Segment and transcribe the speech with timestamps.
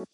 [0.00, 0.06] Hey,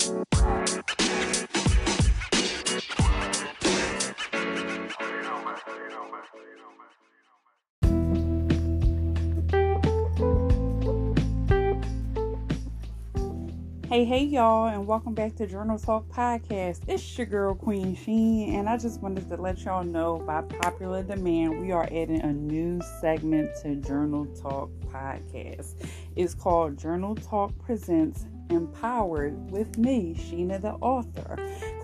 [14.04, 16.80] hey, y'all, and welcome back to Journal Talk Podcast.
[16.88, 21.05] It's your girl, Queen Sheen, and I just wanted to let y'all know by popular
[21.05, 25.74] demand, we are adding a new segment to Journal Talk Podcast.
[26.16, 31.36] It's called Journal Talk Presents Empowered with me, Sheena, the author.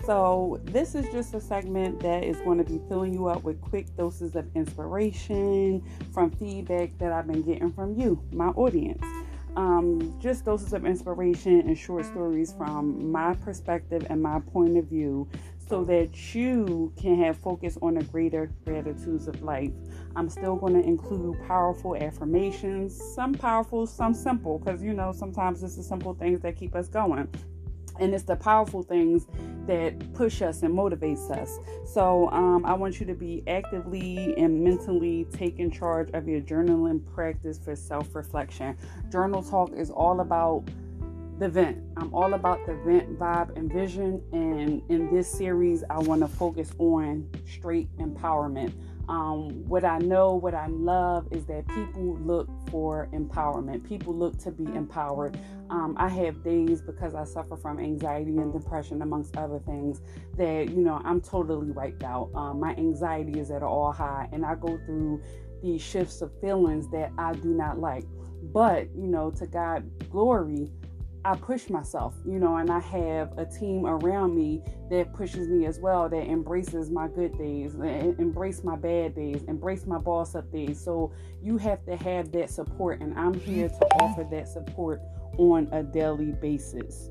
[0.05, 3.61] So, this is just a segment that is going to be filling you up with
[3.61, 9.03] quick doses of inspiration from feedback that I've been getting from you, my audience
[9.55, 14.85] um, just doses of inspiration and short stories from my perspective and my point of
[14.85, 15.27] view
[15.67, 19.71] so that you can have focus on the greater gratitudes of life.
[20.15, 25.63] I'm still going to include powerful affirmations, some powerful, some simple, because you know sometimes
[25.63, 27.27] it's the simple things that keep us going.
[27.99, 29.27] And it's the powerful things
[29.67, 31.59] that push us and motivates us.
[31.85, 37.01] So um, i want you to be actively and mentally taking charge of your journaling
[37.13, 38.77] practice for self-reflection.
[39.11, 40.63] Journal talk is all about
[41.39, 41.77] the vent.
[41.97, 44.21] I'm all about the vent vibe and vision.
[44.31, 48.73] And in this series i want to focus on straight empowerment
[49.09, 53.83] um, what I know, what I love is that people look for empowerment.
[53.87, 55.37] People look to be empowered.
[55.69, 60.01] Um, I have days because I suffer from anxiety and depression, amongst other things,
[60.37, 62.29] that, you know, I'm totally wiped out.
[62.35, 65.21] Um, my anxiety is at an all high, and I go through
[65.61, 68.05] these shifts of feelings that I do not like.
[68.51, 70.69] But, you know, to God glory,
[71.25, 75.65] I push myself, you know, and I have a team around me that pushes me
[75.65, 80.51] as well, that embraces my good days, embrace my bad days, embrace my boss up
[80.51, 80.83] days.
[80.83, 85.01] So you have to have that support, and I'm here to offer that support
[85.37, 87.09] on a daily basis.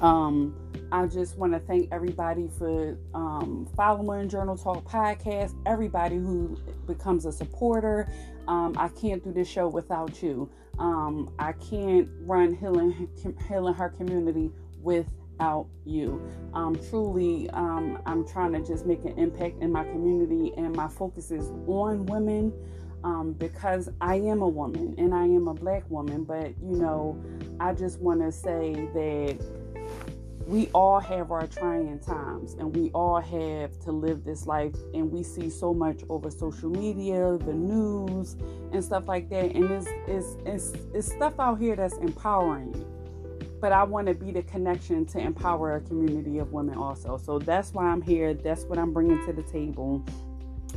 [0.00, 0.56] Um,
[0.92, 7.26] I just want to thank everybody for um, following Journal Talk Podcast, everybody who becomes
[7.26, 8.10] a supporter.
[8.48, 10.50] Um, I can't do this show without you.
[10.78, 13.08] Um, I can't run healing,
[13.46, 14.50] healing her community
[14.82, 16.22] without you.
[16.54, 20.88] Um, truly, um, I'm trying to just make an impact in my community, and my
[20.88, 22.52] focus is on women.
[23.02, 27.18] Um, because I am a woman and I am a black woman, but you know,
[27.58, 29.38] I just want to say that
[30.50, 35.08] we all have our trying times and we all have to live this life and
[35.08, 38.36] we see so much over social media the news
[38.72, 42.84] and stuff like that and it's it's it's, it's stuff out here that's empowering.
[43.60, 47.16] But i want to be the connection to empower a community of women also.
[47.16, 50.04] So that's why i'm here that's what i'm bringing to the table.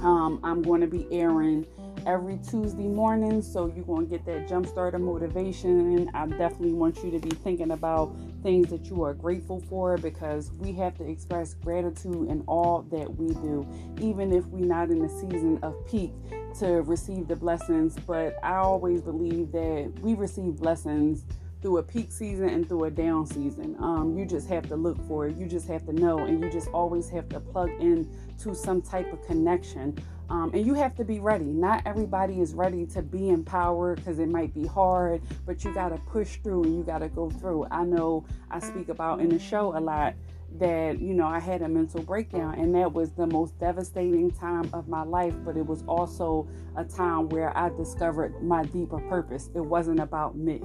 [0.02, 1.66] Um, i'm going to be airing
[2.06, 3.42] every Tuesday morning.
[3.42, 5.98] So you're going to get that jump start of motivation.
[5.98, 9.98] And I definitely want you to be thinking about things that you are grateful for
[9.98, 13.68] because we have to express gratitude in all that we do,
[14.00, 16.12] even if we're not in the season of peak
[16.60, 17.96] to receive the blessings.
[18.06, 21.26] But I always believe that we receive blessings
[21.64, 23.76] through a peak season and through a down season.
[23.80, 25.38] Um, you just have to look for it.
[25.38, 28.82] You just have to know, and you just always have to plug in to some
[28.82, 29.98] type of connection.
[30.34, 31.46] Um, and you have to be ready.
[31.46, 35.90] Not everybody is ready to be empowered because it might be hard, but you got
[35.90, 37.68] to push through and you got to go through.
[37.70, 40.16] I know I speak about in the show a lot
[40.60, 44.70] that you know I had a mental breakdown and that was the most devastating time
[44.74, 46.48] of my life but it was also
[46.78, 49.50] a time where I discovered my deeper purpose.
[49.56, 50.62] It wasn't about me.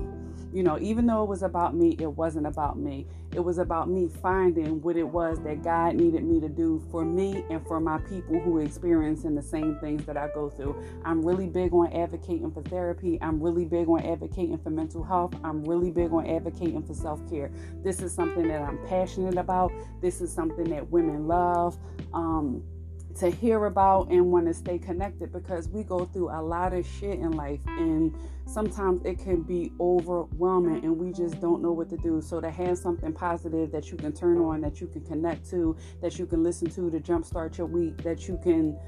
[0.53, 3.07] You know even though it was about me it wasn't about me.
[3.35, 7.05] It was about me finding what it was that God needed me to do for
[7.05, 10.83] me and for my people who are experiencing the same things that I go through.
[11.05, 13.19] I'm really big on advocating for therapy.
[13.21, 15.35] I'm really big on advocating for mental health.
[15.45, 17.51] I'm really big on advocating for self-care.
[17.85, 21.79] This is something that I'm passionate about this is something that women love
[22.13, 22.63] um,
[23.19, 26.87] to hear about and want to stay connected because we go through a lot of
[26.87, 28.15] shit in life and
[28.47, 32.21] sometimes it can be overwhelming and we just don't know what to do.
[32.21, 35.77] So to have something positive that you can turn on, that you can connect to,
[36.01, 38.79] that you can listen to to jumpstart your week, that you can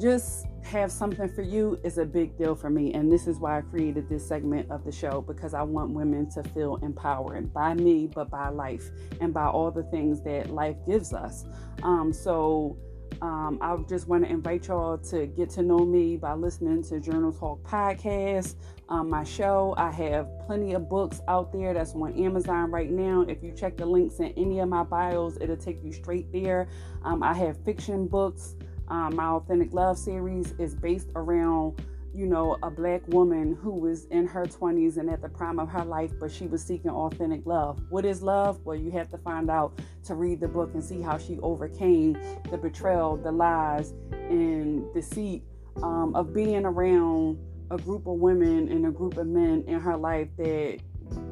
[0.00, 2.92] just have something for you is a big deal for me.
[2.94, 6.28] And this is why I created this segment of the show because I want women
[6.30, 8.90] to feel empowered by me, but by life
[9.20, 11.44] and by all the things that life gives us.
[11.82, 12.78] Um, so,
[13.22, 16.98] um, I just want to invite y'all to get to know me by listening to
[16.98, 18.56] Journal Talk Podcast,
[18.88, 19.74] um, my show.
[19.76, 23.24] I have plenty of books out there that's on Amazon right now.
[23.28, 26.68] If you check the links in any of my bios, it'll take you straight there.
[27.04, 28.56] Um, I have fiction books.
[28.88, 31.80] Um, my Authentic Love series is based around
[32.14, 35.68] you know, a black woman who was in her 20s and at the prime of
[35.68, 37.80] her life, but she was seeking authentic love.
[37.90, 38.60] What is love?
[38.64, 42.16] Well, you have to find out to read the book and see how she overcame
[42.50, 45.42] the betrayal, the lies, and deceit
[45.82, 47.36] um, of being around
[47.72, 50.78] a group of women and a group of men in her life that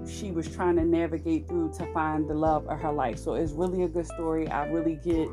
[0.09, 3.19] she was trying to navigate through to find the love of her life.
[3.19, 4.49] So it's really a good story.
[4.49, 5.29] I really get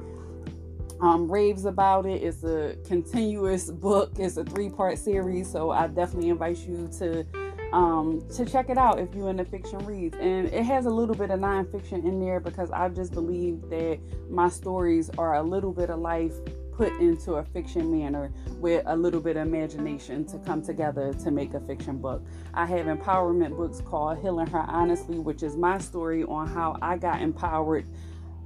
[1.01, 2.21] um, raves about it.
[2.23, 4.11] It's a continuous book.
[4.17, 7.25] It's a three-part series, so I definitely invite you to
[7.71, 10.17] um, to check it out if you're into fiction reads.
[10.19, 13.99] And it has a little bit of nonfiction in there because I just believe that
[14.29, 16.33] my stories are a little bit of life
[16.71, 21.29] put into a fiction manner with a little bit of imagination to come together to
[21.29, 22.25] make a fiction book.
[22.53, 26.97] I have empowerment books called Healing Her Honestly, which is my story on how I
[26.97, 27.85] got empowered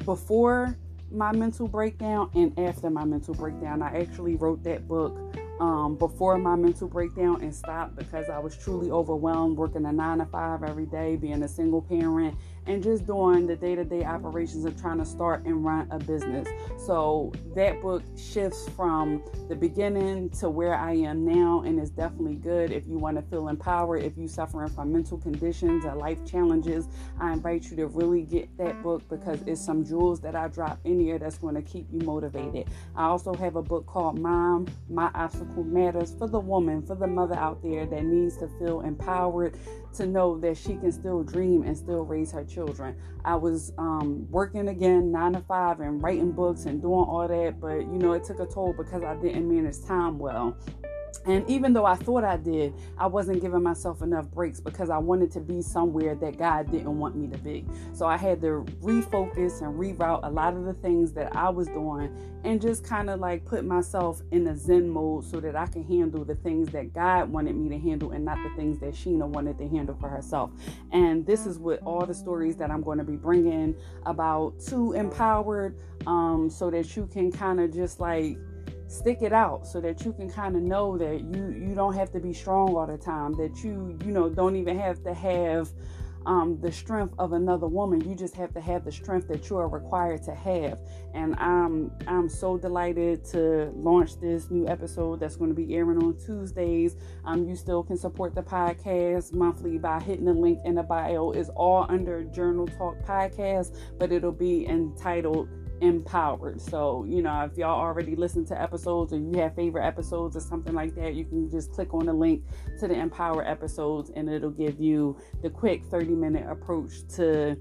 [0.04, 0.76] before
[1.14, 3.82] my mental breakdown and after my mental breakdown.
[3.82, 5.16] I actually wrote that book
[5.60, 10.18] um, before my mental breakdown and stopped because I was truly overwhelmed working a nine
[10.18, 14.04] to five every day, being a single parent, and just doing the day to day
[14.04, 16.48] operations of trying to start and run a business.
[16.78, 22.36] So that book shifts from the beginning to where I am now, and it's definitely
[22.36, 24.04] good if you want to feel empowered.
[24.04, 26.88] If you're suffering from mental conditions or life challenges,
[27.20, 30.80] I invite you to really get that book because it's some jewels that I drop
[30.84, 32.70] in here that's going to keep you motivated.
[32.96, 37.08] I also have a book called Mom, My Obstacle Matters for the woman, for the
[37.08, 39.58] mother out there that needs to feel empowered
[39.96, 42.96] to know that she can still dream and still raise her children.
[43.26, 47.60] I was um, working again nine to five and writing books and doing all that,
[47.60, 50.58] but you know, it took a toll because I didn't manage time well.
[51.26, 54.98] And even though I thought I did, I wasn't giving myself enough breaks because I
[54.98, 57.66] wanted to be somewhere that God didn't want me to be.
[57.94, 61.68] So I had to refocus and reroute a lot of the things that I was
[61.68, 65.66] doing and just kind of like put myself in a Zen mode so that I
[65.68, 68.94] can handle the things that God wanted me to handle and not the things that
[68.94, 70.52] Sheena wanted to handle for herself.
[70.92, 73.76] And this is what all the stories that I'm going to be bringing
[74.06, 78.38] about to Empowered um, so that you can kind of just like
[78.94, 82.12] stick it out so that you can kind of know that you you don't have
[82.12, 85.70] to be strong all the time that you you know don't even have to have
[86.26, 88.00] um, the strength of another woman.
[88.08, 90.80] You just have to have the strength that you are required to have.
[91.14, 96.02] And i'm i'm so delighted to launch this new episode that's going to be airing
[96.04, 96.96] on tuesdays.
[97.26, 101.32] Um, you still can support the podcast monthly by hitting the link in the bio.
[101.32, 105.50] It's all under journal talk podcast but it'll be entitled
[105.84, 106.62] empowered.
[106.62, 110.40] So, you know, if y'all already listened to episodes or you have favorite episodes or
[110.40, 112.44] something like that, you can just click on the link
[112.80, 117.58] to the empower episodes and it'll give you the quick 30 minute approach to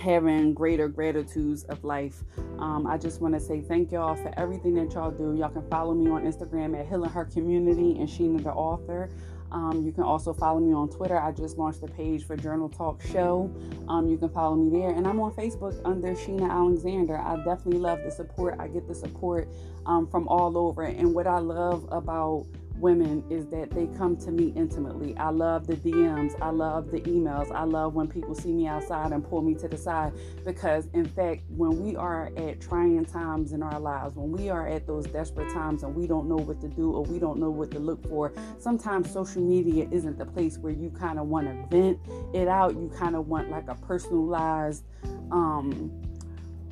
[0.00, 2.24] having greater gratitudes of life.
[2.58, 5.36] Um, I just want to say thank y'all for everything that y'all do.
[5.38, 9.08] Y'all can follow me on Instagram at Healing Her Community and Sheena the author.
[9.54, 11.16] Um, you can also follow me on Twitter.
[11.16, 13.54] I just launched a page for Journal Talk Show.
[13.88, 14.90] Um, you can follow me there.
[14.90, 17.18] And I'm on Facebook under Sheena Alexander.
[17.18, 18.56] I definitely love the support.
[18.58, 19.48] I get the support
[19.86, 20.82] um, from all over.
[20.82, 25.16] And what I love about women is that they come to me intimately.
[25.16, 29.12] I love the DMs, I love the emails, I love when people see me outside
[29.12, 30.12] and pull me to the side
[30.44, 34.66] because, in fact, when we are at trying times in our lives, when we are
[34.66, 37.50] at those desperate times and we don't know what to do or we don't know
[37.50, 41.46] what to look for, sometimes social media isn't the place where you kind of want
[41.46, 41.98] to vent
[42.34, 42.74] it out.
[42.74, 44.84] You kind of want like a personalized
[45.30, 45.90] um,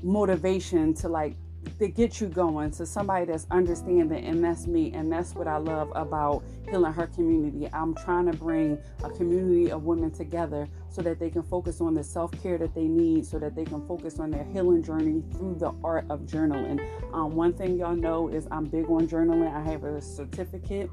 [0.02, 1.36] motivation to like
[1.78, 5.56] that get you going to somebody that's understanding and that's me and that's what i
[5.56, 6.42] love about
[6.72, 7.68] healing her community.
[7.72, 11.94] I'm trying to bring a community of women together so that they can focus on
[11.94, 15.56] the self-care that they need so that they can focus on their healing journey through
[15.58, 16.80] the art of journaling.
[17.12, 19.54] Um, one thing y'all know is i'm big on journaling.
[19.54, 20.90] I have a certificate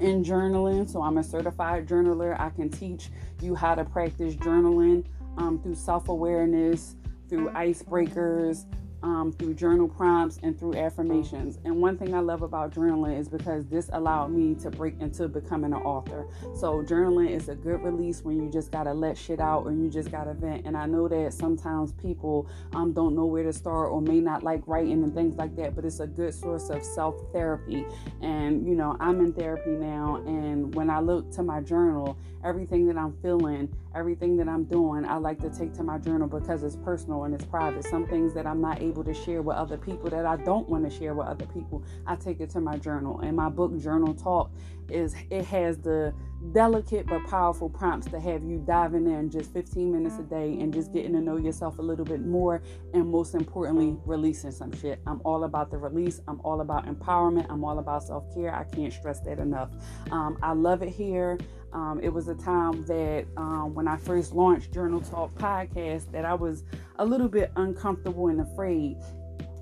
[0.00, 2.38] in journaling so i'm a certified journaler.
[2.40, 3.10] I can teach
[3.42, 5.04] you how to practice journaling
[5.36, 6.96] um, through self-awareness
[7.28, 8.64] through icebreakers
[9.02, 11.58] um, through journal prompts and through affirmations.
[11.64, 15.28] And one thing I love about journaling is because this allowed me to break into
[15.28, 16.26] becoming an author.
[16.54, 19.72] So, journaling is a good release when you just got to let shit out or
[19.72, 20.66] you just got to vent.
[20.66, 24.42] And I know that sometimes people um, don't know where to start or may not
[24.42, 27.84] like writing and things like that, but it's a good source of self therapy.
[28.20, 30.22] And, you know, I'm in therapy now.
[30.26, 35.04] And when I look to my journal, everything that I'm feeling, everything that I'm doing,
[35.04, 37.84] I like to take to my journal because it's personal and it's private.
[37.84, 40.68] Some things that I'm not able able to share with other people that I don't
[40.68, 43.20] want to share with other people, I take it to my journal.
[43.20, 44.50] And my book, Journal Talk,
[44.90, 46.12] is it has the
[46.52, 50.22] delicate but powerful prompts to have you diving in there in just 15 minutes a
[50.22, 52.60] day and just getting to know yourself a little bit more
[52.92, 55.00] and most importantly releasing some shit.
[55.06, 56.20] I'm all about the release.
[56.28, 57.46] I'm all about empowerment.
[57.48, 58.54] I'm all about self-care.
[58.54, 59.70] I can't stress that enough.
[60.10, 61.38] Um, i love it here
[61.72, 66.24] um, it was a time that um, when i first launched journal talk podcast that
[66.24, 66.64] i was
[66.98, 68.96] a little bit uncomfortable and afraid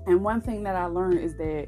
[0.07, 1.67] and one thing that i learned is that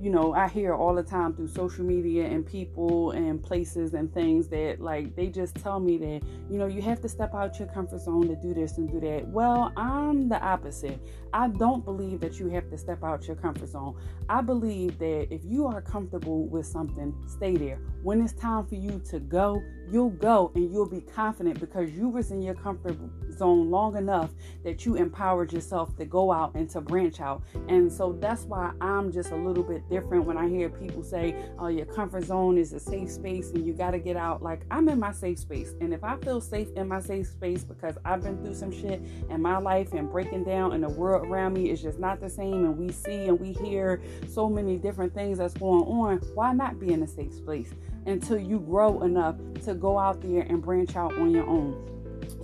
[0.00, 4.12] you know, I hear all the time through social media and people and places and
[4.14, 7.58] things that like they just tell me that, you know, you have to step out
[7.58, 9.26] your comfort zone to do this and do that.
[9.26, 11.00] Well, I'm the opposite.
[11.32, 13.96] I don't believe that you have to step out your comfort zone.
[14.28, 17.80] I believe that if you are comfortable with something, stay there.
[18.02, 22.08] When it's time for you to go, you'll go and you'll be confident because you
[22.08, 22.96] was in your comfort
[23.32, 24.30] zone long enough
[24.64, 27.42] that you empowered yourself to go out and to branch out.
[27.68, 31.36] And so that's why I'm just a little bit different when I hear people say,
[31.58, 34.62] "Oh, your comfort zone is a safe space and you got to get out." Like
[34.70, 37.96] I'm in my safe space, and if I feel safe in my safe space because
[38.04, 41.54] I've been through some shit in my life and breaking down, and the world around
[41.54, 45.14] me is just not the same, and we see and we hear so many different
[45.14, 46.18] things that's going on.
[46.34, 47.74] Why not be in a safe space?
[48.06, 51.88] Until you grow enough to go out there and branch out on your own.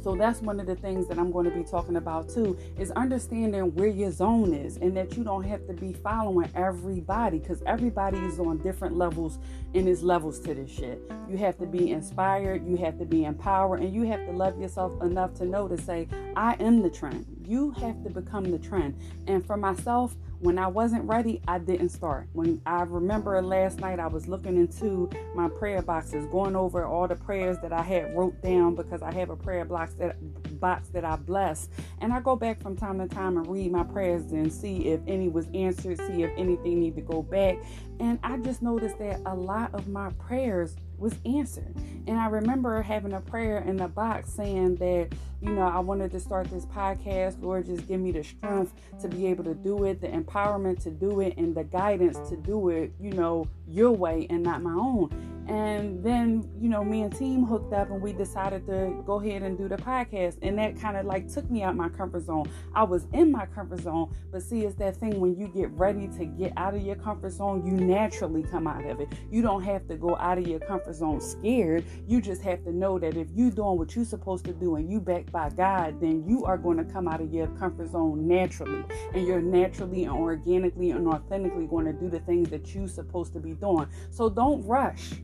[0.05, 2.91] So that's one of the things that I'm going to be talking about too is
[2.91, 7.63] understanding where your zone is and that you don't have to be following everybody because
[7.63, 9.39] everybody is on different levels
[9.73, 11.01] and there's levels to this shit.
[11.27, 14.61] You have to be inspired, you have to be empowered, and you have to love
[14.61, 16.07] yourself enough to know to say,
[16.37, 17.25] I am the trend.
[17.47, 18.99] You have to become the trend.
[19.27, 22.29] And for myself, when I wasn't ready, I didn't start.
[22.33, 27.09] When I remember last night, I was looking into my prayer boxes, going over all
[27.09, 30.17] the prayers that I had wrote down because I have a prayer box that
[30.61, 31.69] box that I bless,
[32.01, 35.01] and I go back from time to time and read my prayers and see if
[35.07, 37.59] any was answered, see if anything need to go back.
[38.01, 41.75] And I just noticed that a lot of my prayers was answered.
[42.07, 45.09] And I remember having a prayer in the box saying that,
[45.45, 47.43] you know, I wanted to start this podcast.
[47.43, 48.73] Lord, just give me the strength
[49.03, 52.37] to be able to do it, the empowerment to do it, and the guidance to
[52.37, 55.11] do it, you know, your way and not my own.
[55.47, 59.43] And then, you know, me and team hooked up and we decided to go ahead
[59.43, 60.39] and do the podcast.
[60.41, 62.51] And that kind of like took me out my comfort zone.
[62.75, 66.09] I was in my comfort zone, but see, it's that thing when you get ready
[66.17, 69.09] to get out of your comfort zone, you naturally come out of it.
[69.31, 71.85] You don't have to go out of your comfort zone scared.
[72.09, 74.91] You just have to know that if you're doing what you're supposed to do and
[74.91, 78.27] you backed by God, then you are going to come out of your comfort zone
[78.27, 78.85] naturally.
[79.13, 83.35] And you're naturally and organically and authentically going to do the things that you're supposed
[83.35, 83.89] to be doing.
[84.11, 85.15] So don't rush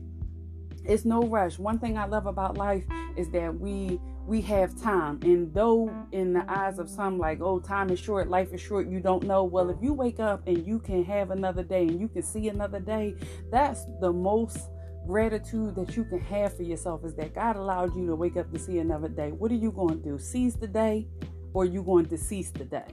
[0.85, 1.59] it's no rush.
[1.59, 2.83] One thing I love about life
[3.15, 5.19] is that we we have time.
[5.23, 8.87] And though in the eyes of some like, oh, time is short, life is short,
[8.87, 9.43] you don't know.
[9.43, 12.47] Well, if you wake up and you can have another day and you can see
[12.47, 13.15] another day,
[13.51, 14.69] that's the most
[15.07, 18.51] gratitude that you can have for yourself is that God allowed you to wake up
[18.51, 19.31] to see another day.
[19.31, 20.19] What are you going to do?
[20.19, 21.07] Seize the day
[21.53, 22.85] or you going to cease the day?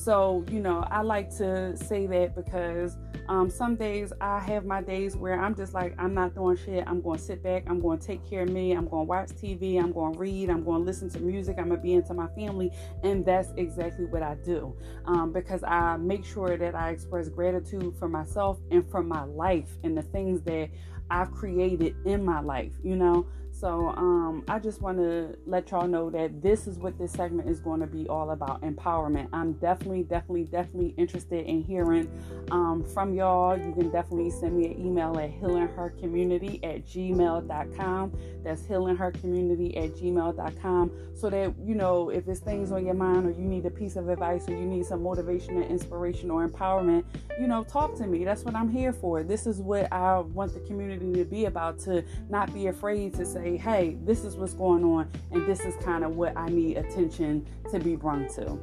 [0.00, 2.96] So, you know, I like to say that because
[3.28, 6.84] um, some days I have my days where I'm just like, I'm not doing shit.
[6.86, 7.64] I'm going to sit back.
[7.66, 8.72] I'm going to take care of me.
[8.72, 9.78] I'm going to watch TV.
[9.78, 10.48] I'm going to read.
[10.48, 11.56] I'm going to listen to music.
[11.58, 12.72] I'm going to be into my family.
[13.02, 17.94] And that's exactly what I do um, because I make sure that I express gratitude
[17.98, 20.70] for myself and for my life and the things that
[21.10, 23.26] I've created in my life, you know.
[23.60, 27.46] So um, I just want to let y'all know that this is what this segment
[27.46, 29.28] is going to be all about empowerment.
[29.34, 32.10] I'm definitely, definitely, definitely interested in hearing
[32.50, 33.58] um, from y'all.
[33.58, 38.18] You can definitely send me an email at healinghercommunity at gmail.com.
[38.42, 40.92] That's healinghercommunity at gmail.com.
[41.14, 43.96] So that, you know, if it's things on your mind or you need a piece
[43.96, 47.04] of advice or you need some motivation and inspiration or empowerment,
[47.38, 48.24] you know, talk to me.
[48.24, 49.22] That's what I'm here for.
[49.22, 53.26] This is what I want the community to be about to not be afraid to
[53.26, 56.76] say, hey, this is what's going on, and this is kind of what I need
[56.76, 58.58] attention to be brought to.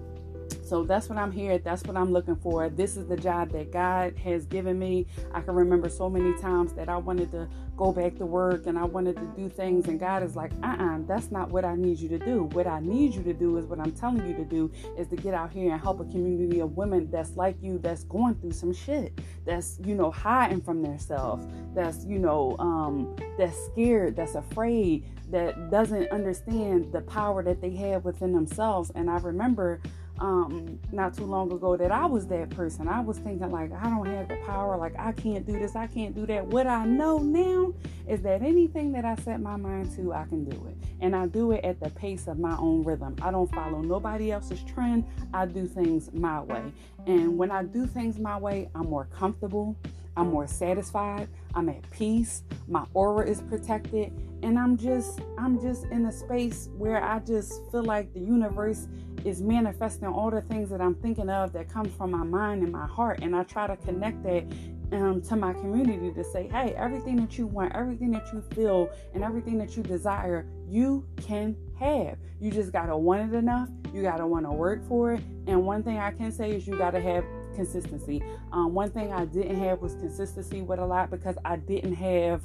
[0.65, 1.57] So that's what I'm here.
[1.57, 2.69] That's what I'm looking for.
[2.69, 5.07] This is the job that God has given me.
[5.33, 8.77] I can remember so many times that I wanted to go back to work and
[8.77, 11.63] I wanted to do things, and God is like, uh uh-uh, uh, that's not what
[11.63, 12.43] I need you to do.
[12.53, 15.15] What I need you to do is what I'm telling you to do is to
[15.15, 18.53] get out here and help a community of women that's like you, that's going through
[18.53, 24.35] some shit, that's, you know, hiding from themselves, that's, you know, um, that's scared, that's
[24.35, 28.91] afraid, that doesn't understand the power that they have within themselves.
[28.95, 29.81] And I remember
[30.19, 32.87] um not too long ago that I was that person.
[32.87, 35.87] I was thinking like I don't have the power, like I can't do this, I
[35.87, 36.45] can't do that.
[36.47, 37.73] What I know now
[38.07, 40.77] is that anything that I set my mind to, I can do it.
[41.01, 43.15] And I do it at the pace of my own rhythm.
[43.21, 45.05] I don't follow nobody else's trend.
[45.33, 46.71] I do things my way.
[47.05, 49.77] And when I do things my way, I'm more comfortable.
[50.17, 51.29] I'm more satisfied.
[51.53, 52.43] I'm at peace.
[52.67, 54.11] My aura is protected.
[54.43, 58.87] And I'm just I'm just in a space where I just feel like the universe
[59.25, 62.71] is manifesting all the things that I'm thinking of that comes from my mind and
[62.71, 63.19] my heart.
[63.21, 64.45] And I try to connect that
[64.91, 68.89] um, to my community to say, hey, everything that you want, everything that you feel,
[69.13, 72.17] and everything that you desire, you can have.
[72.39, 73.69] You just gotta want it enough.
[73.93, 75.21] You gotta want to work for it.
[75.47, 77.25] And one thing I can say is you gotta have
[77.57, 78.23] consistency.
[78.53, 82.41] Um, one thing I didn't have was consistency with a lot because I didn't have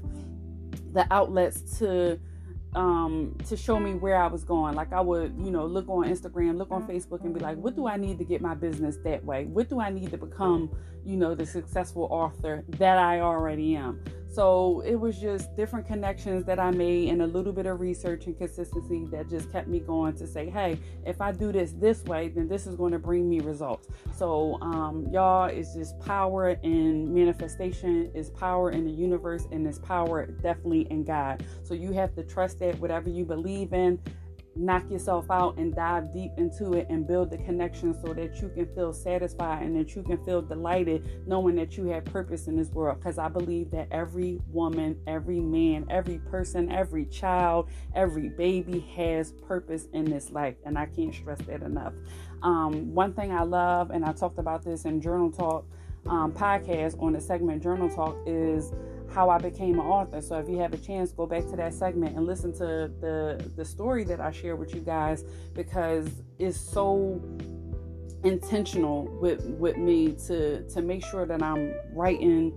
[0.92, 2.18] the outlets to
[2.74, 4.74] um, to show me where I was going.
[4.74, 7.76] Like I would, you know, look on Instagram, look on Facebook, and be like, what
[7.76, 9.44] do I need to get my business that way?
[9.44, 10.70] What do I need to become,
[11.04, 14.02] you know, the successful author that I already am?
[14.32, 18.24] So it was just different connections that I made and a little bit of research
[18.24, 22.02] and consistency that just kept me going to say, hey, if I do this this
[22.04, 23.88] way, then this is going to bring me results.
[24.16, 29.78] So, um, y'all, it's just power in manifestation, is power in the universe, and it's
[29.78, 31.44] power definitely in God.
[31.62, 33.98] So you have to trust that whatever you believe in,
[34.54, 38.48] knock yourself out and dive deep into it and build the connection so that you
[38.48, 42.56] can feel satisfied and that you can feel delighted knowing that you have purpose in
[42.56, 42.98] this world.
[42.98, 49.32] Because i believe that every woman every man every person every child every baby has
[49.32, 51.94] purpose in this life and i can't stress that enough.
[52.42, 55.64] Um, one thing i love and i talked about this in journal talk
[56.06, 58.72] um, podcast on the segment journal talk is
[59.12, 60.20] how I became an author.
[60.20, 63.52] So if you have a chance, go back to that segment and listen to the
[63.56, 67.22] the story that I share with you guys because it's so
[68.24, 72.52] intentional with with me to to make sure that I'm writing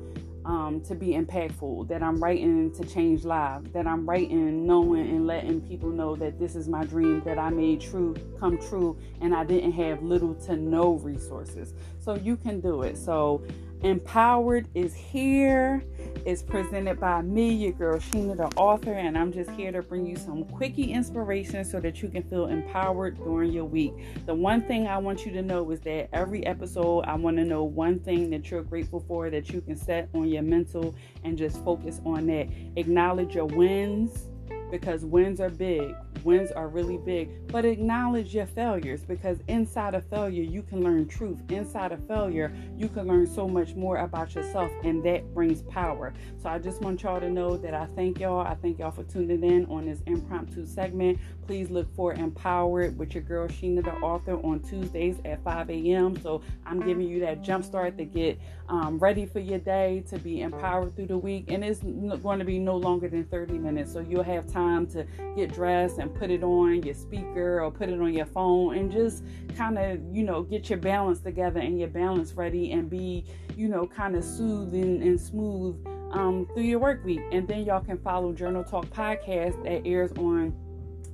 [0.45, 5.25] um, to be impactful, that I'm writing to change lives, that I'm writing knowing and
[5.25, 9.33] letting people know that this is my dream that I made true come true and
[9.33, 11.73] I didn't have little to no resources.
[11.99, 12.95] So you can do it.
[12.95, 13.43] So
[13.85, 15.83] Empowered is here.
[16.25, 20.05] It's presented by me, your girl Sheena, the author, and I'm just here to bring
[20.05, 23.93] you some quickie inspiration so that you can feel empowered during your week.
[24.25, 27.43] The one thing I want you to know is that every episode, I want to
[27.43, 31.37] know one thing that you're grateful for that you can set on your mental and
[31.37, 32.47] just focus on that.
[32.75, 34.29] Acknowledge your wins
[34.79, 35.95] because wins are big.
[36.25, 37.47] Wins are really big.
[37.47, 41.39] But acknowledge your failures because inside of failure, you can learn truth.
[41.49, 46.13] Inside of failure, you can learn so much more about yourself, and that brings power.
[46.41, 48.39] So I just want y'all to know that I thank y'all.
[48.39, 51.19] I thank y'all for tuning in on this impromptu segment.
[51.45, 56.19] Please look for Empowered with your girl Sheena, the author, on Tuesdays at 5 a.m.
[56.21, 60.17] So I'm giving you that jump start to get um, ready for your day, to
[60.17, 61.51] be empowered through the week.
[61.51, 63.93] And it's going to be no longer than 30 minutes.
[63.93, 67.89] So you'll have time to get dressed and put it on your speaker or put
[67.89, 69.23] it on your phone and just
[69.55, 73.25] kind of, you know, get your balance together and your balance ready and be,
[73.55, 75.75] you know, kind of soothing and smooth
[76.11, 77.21] um, through your work week.
[77.31, 80.55] And then y'all can follow Journal Talk Podcast that airs on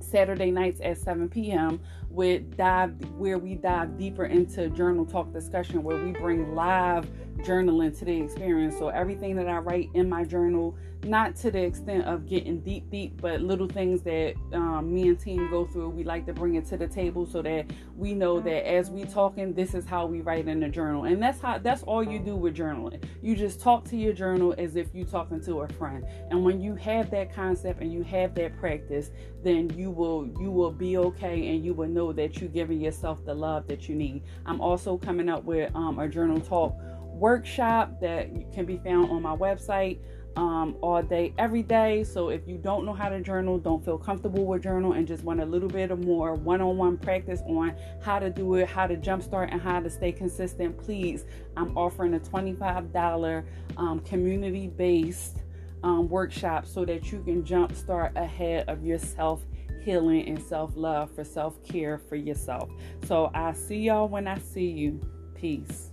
[0.00, 1.80] Saturday nights at 7 p.m.
[2.10, 7.96] with dive where we dive deeper into journal talk discussion where we bring live journaling
[7.98, 8.78] to the experience.
[8.78, 12.88] So everything that I write in my journal not to the extent of getting deep,
[12.90, 15.90] deep, but little things that um, me and team go through.
[15.90, 17.66] We like to bring it to the table so that
[17.96, 21.22] we know that as we talking, this is how we write in the journal, and
[21.22, 23.02] that's how that's all you do with journaling.
[23.20, 26.60] You just talk to your journal as if you talking to a friend, and when
[26.60, 29.10] you have that concept and you have that practice,
[29.42, 33.24] then you will you will be okay, and you will know that you're giving yourself
[33.24, 34.22] the love that you need.
[34.46, 36.76] I'm also coming up with um, a journal talk
[37.22, 40.00] workshop that can be found on my website
[40.34, 42.02] um, all day, every day.
[42.02, 45.22] So if you don't know how to journal, don't feel comfortable with journal, and just
[45.22, 48.96] want a little bit of more one-on-one practice on how to do it, how to
[48.96, 51.24] jumpstart, and how to stay consistent, please,
[51.56, 53.44] I'm offering a $25
[53.76, 55.38] um, community-based
[55.84, 59.44] um, workshop so that you can jumpstart ahead of yourself
[59.84, 62.68] healing and self-love for self-care for yourself.
[63.04, 65.00] So I see y'all when I see you.
[65.36, 65.91] Peace.